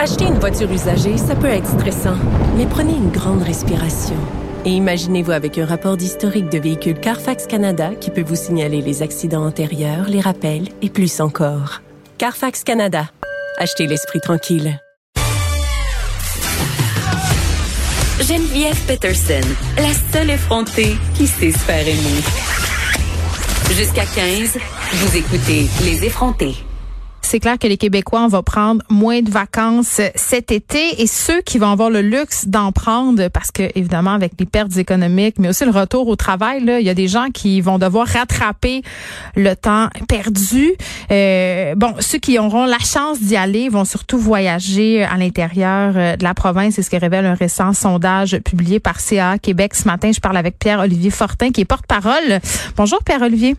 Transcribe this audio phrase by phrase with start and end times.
[0.00, 2.14] Acheter une voiture usagée, ça peut être stressant,
[2.56, 4.14] mais prenez une grande respiration.
[4.64, 9.02] Et imaginez-vous avec un rapport d'historique de véhicule Carfax Canada qui peut vous signaler les
[9.02, 11.82] accidents antérieurs, les rappels et plus encore.
[12.16, 13.10] Carfax Canada.
[13.56, 14.80] Achetez l'esprit tranquille.
[18.20, 21.86] Geneviève Peterson, la seule effrontée qui sait se faire.
[23.72, 24.58] Jusqu'à 15,
[24.92, 26.54] vous écoutez Les effrontés
[27.28, 31.58] c'est clair que les Québécois vont prendre moins de vacances cet été et ceux qui
[31.58, 35.66] vont avoir le luxe d'en prendre parce que évidemment avec les pertes économiques mais aussi
[35.66, 38.80] le retour au travail là, il y a des gens qui vont devoir rattraper
[39.36, 40.72] le temps perdu.
[41.10, 46.16] Euh, bon, ceux qui auront la chance d'y aller vont surtout voyager à l'intérieur euh,
[46.16, 49.86] de la province, c'est ce que révèle un récent sondage publié par CA Québec ce
[49.86, 50.12] matin.
[50.12, 52.40] Je parle avec Pierre-Olivier Fortin qui est porte-parole.
[52.74, 53.54] Bonjour Pierre-Olivier.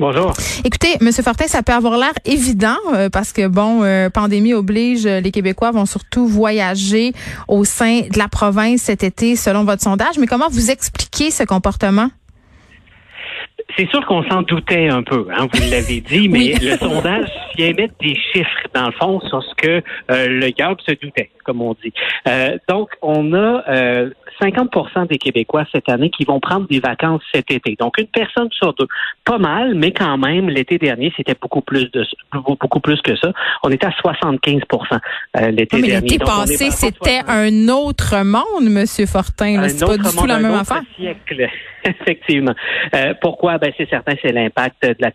[0.00, 0.32] Bonjour.
[0.64, 5.04] Écoutez, Monsieur Fortin, ça peut avoir l'air évident euh, parce que bon, euh, pandémie oblige,
[5.04, 7.12] euh, les Québécois vont surtout voyager
[7.48, 10.16] au sein de la province cet été, selon votre sondage.
[10.18, 12.08] Mais comment vous expliquez ce comportement?
[13.76, 17.72] C'est sûr qu'on s'en doutait un peu, hein, vous l'avez dit, mais le sondage vient
[17.72, 21.74] mettre des chiffres, dans le fond, sur ce que le garde se doutait, comme on
[21.82, 21.92] dit.
[22.68, 23.62] donc, on a
[24.40, 27.76] 50% des Québécois cette année qui vont prendre des vacances cet été.
[27.78, 28.86] Donc, une personne sur deux.
[29.24, 33.32] Pas mal, mais quand même, l'été dernier, c'était beaucoup plus de beaucoup plus que ça.
[33.62, 34.98] On était à 75%
[35.36, 36.08] euh, l'été dernier.
[36.08, 39.68] L'été passé, c'était un autre monde, Monsieur Fortin.
[39.68, 40.82] C'est pas du tout la même affaire.
[40.96, 41.48] Siècle.
[41.84, 42.54] Effectivement.
[42.94, 43.58] Euh, pourquoi?
[43.58, 45.10] Ben, c'est certain, c'est l'impact de la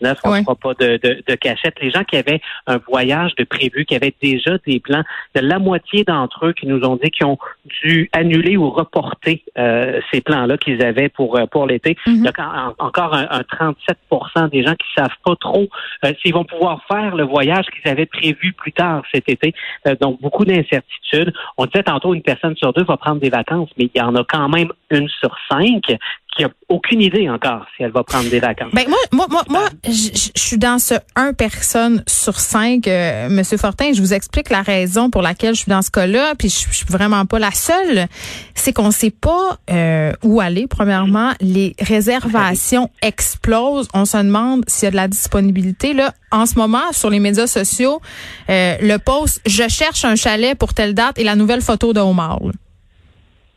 [0.00, 0.96] COVID on ne fera pas de,
[1.26, 1.74] de, cachette.
[1.80, 5.02] Les gens qui avaient un voyage de prévu, qui avaient déjà des plans,
[5.34, 7.38] de la moitié d'entre eux qui nous ont dit qu'ils ont
[7.82, 11.96] dû annuler ou reporter euh, ces plans-là qu'ils avaient pour euh, pour l'été.
[12.06, 15.68] Il y a encore un, 37% des gens qui savent pas trop
[16.04, 19.54] euh, s'ils vont pouvoir faire le voyage qu'ils avaient prévu plus tard cet été.
[20.00, 21.32] donc beaucoup d'incertitudes.
[21.56, 24.14] On disait tantôt une personne sur deux va prendre des vacances, mais il y en
[24.14, 25.96] a quand même une sur cinq
[26.38, 28.70] qui a aucune idée encore si elle va prendre des vacances.
[28.72, 32.86] Ben moi, moi, moi, moi je suis dans ce 1 personne sur 5.
[32.86, 36.34] Euh, Monsieur Fortin, je vous explique la raison pour laquelle je suis dans ce cas-là,
[36.38, 38.06] puis je, suis vraiment pas la seule.
[38.54, 41.32] C'est qu'on sait pas euh, où aller, premièrement.
[41.40, 43.88] Les réservations explosent.
[43.92, 45.92] On se demande s'il y a de la disponibilité.
[45.92, 48.00] Là, en ce moment, sur les médias sociaux,
[48.48, 51.98] euh, le post «Je cherche un chalet pour telle date» et la nouvelle photo de
[51.98, 52.38] Omar.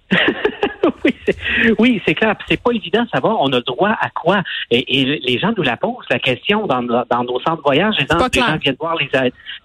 [1.79, 2.35] oui, c'est clair.
[2.47, 4.41] C'est pas évident de savoir on a droit à quoi.
[4.69, 7.95] Et, les gens nous la posent la question dans, dans nos centres de voyage.
[7.99, 9.09] Les, gens, les gens viennent voir les,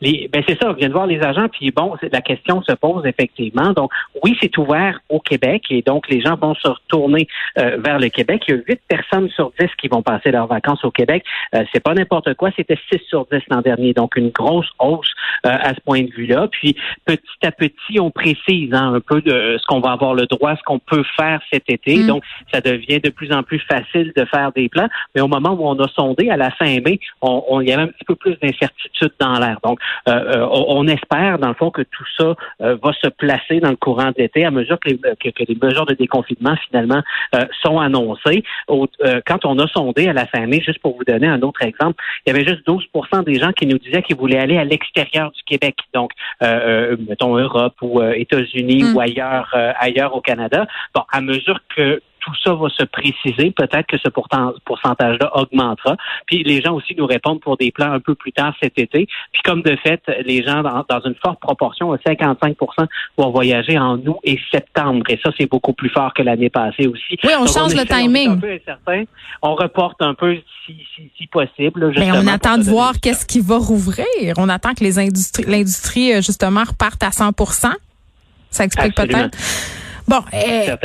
[0.01, 1.49] les ben c'est ça, viennent voir les agents.
[1.49, 3.73] Puis bon, la question se pose effectivement.
[3.73, 3.91] Donc
[4.23, 8.09] oui, c'est ouvert au Québec et donc les gens vont se retourner euh, vers le
[8.09, 8.43] Québec.
[8.49, 11.25] Il y a huit personnes sur dix qui vont passer leurs vacances au Québec.
[11.55, 12.51] Euh, c'est pas n'importe quoi.
[12.57, 13.93] C'était six sur dix l'an dernier.
[13.93, 15.13] Donc une grosse hausse
[15.45, 16.49] euh, à ce point de vue-là.
[16.51, 20.27] Puis petit à petit, on précise hein, un peu de ce qu'on va avoir le
[20.27, 21.97] droit, ce qu'on peut faire cet été.
[21.97, 22.07] Mm.
[22.07, 22.23] Donc,
[22.53, 24.89] ça devient de plus en plus facile de faire des plans.
[25.15, 27.83] Mais au moment où on a sondé, à la fin mai, on, on y avait
[27.83, 29.59] un petit peu plus d'incertitude dans l'air.
[29.65, 29.79] Donc,
[30.09, 33.71] euh, euh, on espère, dans le fond, que tout ça euh, va se placer dans
[33.71, 37.03] le courant de l'été à mesure que les, que, les mesures de déconfinement, finalement,
[37.63, 38.45] sont annoncées.
[39.27, 42.03] quand on a sondé à la fin mai, juste pour vous donner un autre exemple,
[42.25, 45.31] il y avait juste 12% des gens qui nous disaient qu'ils voulaient aller à l'extérieur
[45.33, 45.77] du Québec.
[45.95, 48.95] Donc, mettons Europe ou États-Unis mm.
[48.95, 50.67] ou ailleurs, ailleurs au Canada.
[50.95, 53.53] Bon, à mesure que tout ça va se préciser.
[53.53, 54.09] Peut-être que ce
[54.65, 55.97] pourcentage-là augmentera.
[56.27, 59.07] Puis les gens aussi nous répondent pour des plans un peu plus tard cet été.
[59.33, 62.57] Puis comme de fait, les gens, dans, une forte proportion, 55%
[63.17, 65.05] vont voyager en août et septembre.
[65.09, 67.17] Et ça, c'est beaucoup plus fort que l'année passée aussi.
[67.23, 68.41] Oui, on change le timing.
[69.43, 70.77] On, reporte un peu si,
[71.17, 71.93] si, possible.
[71.97, 74.35] Mais on attend de voir qu'est-ce qui va rouvrir.
[74.37, 77.73] On attend que les industries, l'industrie, euh, justement, reparte à 100%
[78.51, 79.39] Ça explique peut-être.
[80.09, 80.77] Bon, euh,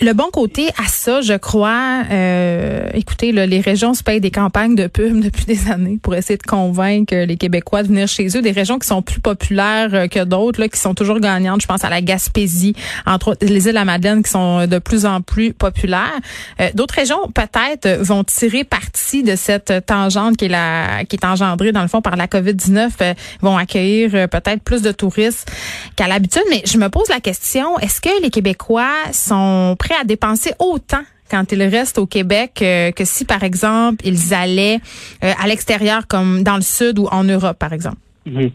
[0.00, 4.30] le bon côté à ça, je crois, euh, écoutez, là, les régions se payent des
[4.30, 8.28] campagnes de pub depuis des années pour essayer de convaincre les Québécois de venir chez
[8.36, 8.42] eux.
[8.42, 11.62] Des régions qui sont plus populaires euh, que d'autres, là, qui sont toujours gagnantes.
[11.62, 12.74] Je pense à la Gaspésie,
[13.06, 16.20] entre autres les îles de la Madeleine qui sont de plus en plus populaires.
[16.60, 21.24] Euh, d'autres régions peut-être vont tirer parti de cette tangente qui est la qui est
[21.24, 25.50] engendrée dans le fond par la COVID-19, vont accueillir peut-être plus de touristes
[25.96, 26.42] qu'à l'habitude.
[26.50, 30.52] Mais je me pose la question, est-ce que les Québécois Québécois sont prêts à dépenser
[30.58, 31.00] autant
[31.30, 34.80] quand ils restent au Québec euh, que si, par exemple, ils allaient
[35.24, 37.96] euh, à l'extérieur, comme dans le Sud ou en Europe, par exemple?
[38.26, 38.50] Mhm.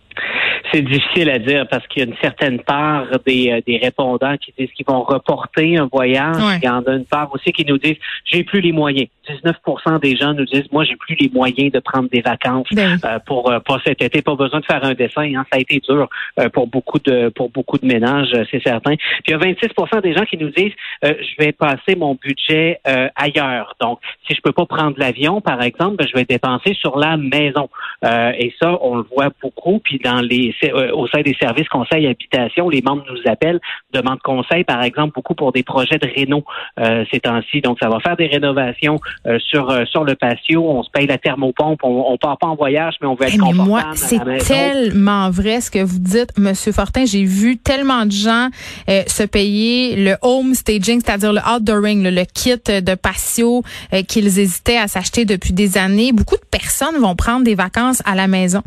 [0.72, 4.36] C'est difficile à dire parce qu'il y a une certaine part des, euh, des répondants
[4.38, 6.38] qui disent qu'ils vont reporter un voyage.
[6.62, 9.08] Il y en a une part aussi qui nous disent j'ai plus les moyens.
[9.28, 12.98] 19% des gens nous disent moi j'ai plus les moyens de prendre des vacances ben
[13.06, 14.22] euh, pour euh, pour cet été.
[14.22, 15.34] Pas besoin de faire un dessin.
[15.36, 15.46] Hein.
[15.52, 16.08] Ça a été dur
[16.54, 18.96] pour beaucoup de pour beaucoup de ménages, c'est certain.
[18.96, 20.74] Puis il y a 26 des gens qui nous disent
[21.04, 22.80] je vais passer mon budget
[23.16, 23.76] ailleurs.
[23.82, 27.18] Donc si je peux pas prendre l'avion par exemple, ben, je vais dépenser sur la
[27.18, 27.70] maison.
[28.04, 29.80] et ça on le voit beaucoup.
[29.80, 30.59] Puis dans les euh,
[30.94, 33.60] au sein des services conseil habitation, les membres nous appellent,
[33.94, 36.44] demandent conseil, par exemple, beaucoup pour des projets de réno
[36.80, 37.62] euh, ces temps-ci.
[37.62, 40.70] Donc, ça va faire des rénovations euh, sur sur le patio.
[40.70, 41.80] On se paye la thermopompe.
[41.84, 43.68] On, on part pas en voyage, mais on veut être eh, confortable.
[43.68, 47.06] Moi, c'est tellement vrai ce que vous dites, Monsieur Fortin.
[47.06, 48.50] J'ai vu tellement de gens
[48.88, 53.64] se payer le home staging, c'est-à-dire le outdooring, le, le kit de patio
[54.08, 56.12] qu'ils hésitaient à s'acheter depuis des années.
[56.12, 58.62] Beaucoup de personnes vont prendre des vacances à la maison.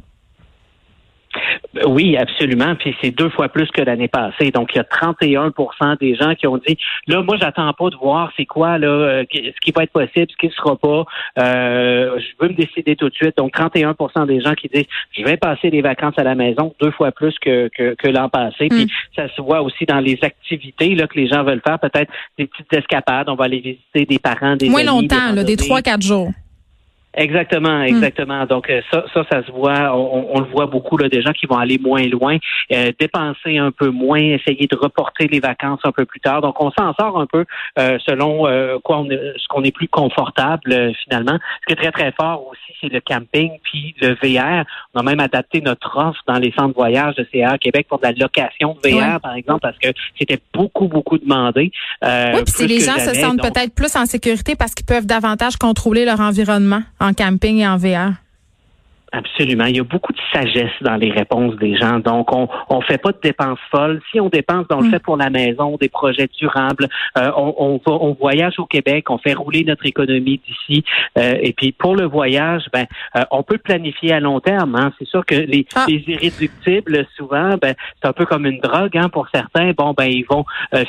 [1.87, 2.75] Oui, absolument.
[2.76, 4.50] Puis c'est deux fois plus que l'année passée.
[4.50, 6.76] Donc, il y a 31% des gens qui ont dit
[7.06, 10.26] là, moi, j'attends pas de voir c'est quoi là, euh, ce qui va être possible,
[10.31, 11.04] ce qui ne sera pas.
[11.38, 13.37] Euh, je veux me décider tout de suite.
[13.37, 16.90] Donc, 31% des gens qui disent je vais passer les vacances à la maison, deux
[16.90, 18.69] fois plus que, que, l'an passé.
[18.69, 18.88] Puis hmm.
[19.16, 22.46] ça se voit aussi dans les activités là que les gens veulent faire, peut-être des
[22.46, 23.28] petites escapades.
[23.28, 26.31] On va aller visiter des parents, des moins longtemps, là, des trois quatre jours.
[27.14, 27.86] Exactement, hmm.
[27.86, 28.46] exactement.
[28.46, 31.46] Donc euh, ça, ça, ça se voit, on, le voit beaucoup là, des gens qui
[31.46, 32.38] vont aller moins loin,
[32.72, 36.40] euh, dépenser un peu moins, essayer de reporter les vacances un peu plus tard.
[36.40, 37.44] Donc on s'en sort un peu
[37.78, 38.42] euh, selon
[38.82, 41.38] quoi on ce qu'on est plus confortable finalement.
[41.60, 44.64] Ce qui est très très fort aussi, c'est le camping puis le VR.
[44.94, 47.98] On a même adapté notre offre dans les centres de voyage de CA Québec pour
[47.98, 49.88] de la location de VR par exemple parce que
[50.18, 51.72] c'était beaucoup beaucoup demandé.
[52.02, 56.06] oui, puis les gens se sentent peut-être plus en sécurité parce qu'ils peuvent davantage contrôler
[56.06, 58.21] leur environnement en camping et en VR.
[59.12, 59.66] Absolument.
[59.66, 61.98] Il y a beaucoup de sagesse dans les réponses des gens.
[61.98, 64.00] Donc, on on fait pas de dépenses folles.
[64.10, 64.90] Si on dépense, on le mm.
[64.90, 66.88] fait pour la maison, des projets durables.
[67.18, 70.82] Euh, on, on, va, on voyage au Québec, on fait rouler notre économie d'ici.
[71.18, 72.86] Euh, et puis, pour le voyage, ben,
[73.16, 74.74] euh, on peut planifier à long terme.
[74.76, 74.92] Hein.
[74.98, 75.84] C'est sûr que les, ah.
[75.88, 79.72] les irréductibles, souvent, ben, c'est un peu comme une drogue hein, pour certains.
[79.72, 80.46] Bon, ben, ils vont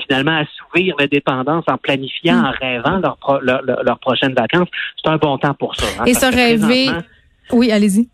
[0.08, 2.46] finalement assouvir la dépendance en planifiant, mm.
[2.46, 4.70] en rêvant leurs leur, leur, prochaines vacances.
[5.04, 5.86] C'est un bon temps pour ça.
[6.00, 6.90] Hein, et se rêver.
[7.52, 8.10] Oui, allez-y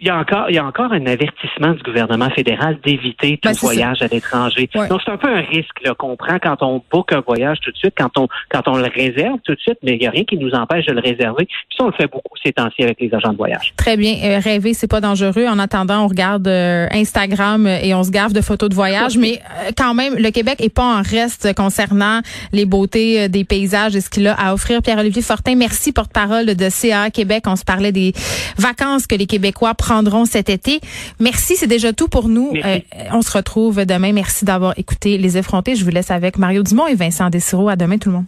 [0.00, 3.50] il y a encore, il y a encore un avertissement du gouvernement fédéral d'éviter tout
[3.50, 4.68] ben, voyage à l'étranger.
[4.74, 7.76] Donc c'est un peu un risque qu'on prend quand on book un voyage tout de
[7.76, 10.24] suite, quand on quand on le réserve tout de suite, mais il n'y a rien
[10.24, 11.44] qui nous empêche de le réserver.
[11.44, 13.74] Puis ça on le fait beaucoup ces temps-ci avec les agents de voyage.
[13.76, 15.46] Très bien, euh, rêver c'est pas dangereux.
[15.46, 19.40] En attendant, on regarde euh, Instagram et on se gave de photos de voyage, mais
[19.66, 22.20] euh, quand même le Québec est pas en reste concernant
[22.52, 24.80] les beautés des paysages et ce qu'il a à offrir.
[24.80, 27.44] Pierre-Olivier Fortin, merci porte-parole de CA Québec.
[27.46, 28.14] On se parlait des
[28.56, 30.80] vacances que les Québécois prendront cet été.
[31.18, 32.52] Merci, c'est déjà tout pour nous.
[32.64, 32.78] Euh,
[33.10, 34.12] on se retrouve demain.
[34.12, 35.74] Merci d'avoir écouté Les Effrontés.
[35.74, 37.68] Je vous laisse avec Mario Dumont et Vincent Desiro.
[37.68, 38.26] À demain tout le monde.